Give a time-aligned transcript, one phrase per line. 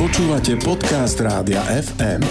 [0.00, 2.24] Počúvate podcast Rádia FM.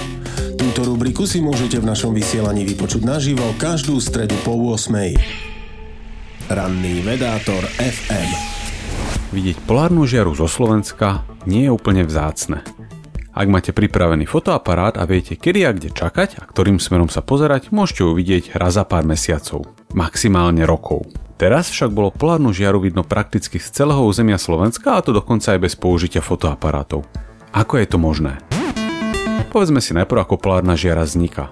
[0.58, 4.90] Túto rubriku si môžete v našom vysielaní vypočuť naživo každú stredu po 8.
[6.50, 8.30] Ranný vedátor FM.
[9.30, 12.66] Vidieť polárnu žiaru zo Slovenska nie je úplne vzácne.
[13.38, 17.70] Ak máte pripravený fotoaparát a viete, kedy a kde čakať a ktorým smerom sa pozerať,
[17.70, 21.06] môžete ju vidieť raz za pár mesiacov, maximálne rokov.
[21.38, 25.70] Teraz však bolo polárnu žiaru vidno prakticky z celého územia Slovenska a to dokonca aj
[25.70, 27.29] bez použitia fotoaparátov.
[27.50, 28.38] Ako je to možné?
[29.50, 31.50] Povedzme si najprv, ako polárna žiara vzniká.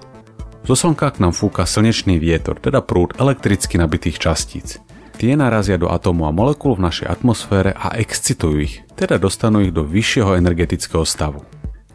[0.62, 4.78] Zo slnka k nám fúka slnečný vietor, teda prúd elektricky nabitých častíc.
[5.18, 9.74] Tie narazia do atómu a molekúl v našej atmosfére a excitujú ich, teda dostanú ich
[9.74, 11.42] do vyššieho energetického stavu.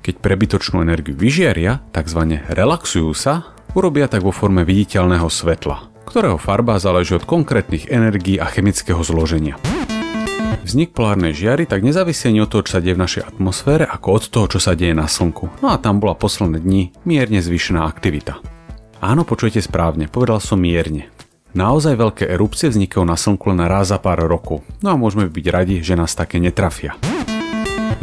[0.04, 2.44] Keď prebytočnú energiu vyžiaria, tzv.
[2.52, 8.52] relaxujú sa, urobia tak vo forme viditeľného svetla, ktorého farba záleží od konkrétnych energií a
[8.52, 9.56] chemického zloženia.
[10.64, 14.08] Vznik polárnej žiary tak nezávisí ani od toho, čo sa deje v našej atmosfére, ako
[14.16, 15.62] od toho, čo sa deje na Slnku.
[15.62, 18.40] No a tam bola posledné dni mierne zvýšená aktivita.
[19.04, 21.12] Áno, počujete správne, povedal som mierne.
[21.54, 25.46] Naozaj veľké erupcie vznikajú na Slnku len raz za pár rokov, no a môžeme byť
[25.54, 26.98] radi, že nás také netrafia.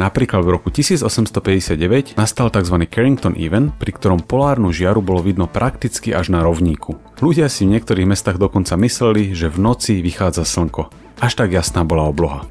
[0.01, 2.75] Napríklad v roku 1859 nastal tzv.
[2.89, 6.97] Carrington Event, pri ktorom polárnu žiaru bolo vidno prakticky až na rovníku.
[7.21, 10.89] Ľudia si v niektorých mestách dokonca mysleli, že v noci vychádza slnko.
[11.21, 12.49] Až tak jasná bola obloha.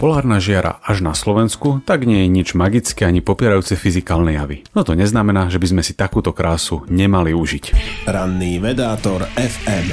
[0.00, 4.64] Polárna žiara až na Slovensku tak nie je nič magické ani popierajúce fyzikálne javy.
[4.72, 7.76] No to neznamená, že by sme si takúto krásu nemali užiť.
[8.08, 9.92] Ranný vedátor FM.